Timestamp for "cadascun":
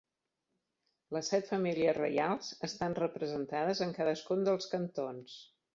4.01-4.47